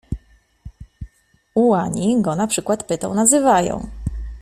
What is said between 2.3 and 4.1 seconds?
na przykład pytą nazywają.